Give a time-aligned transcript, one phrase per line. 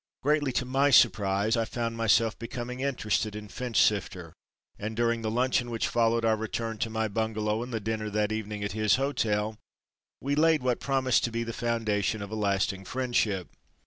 [0.23, 4.33] Greatly to my surprise I found myself becoming interested in Finchsifter,
[4.79, 8.31] and during the luncheon which followed our return to my Bungalow and the dinner that
[8.31, 9.59] evening at his hotel,
[10.19, 13.49] we laid what promised to be the foundation of a lasting friendship.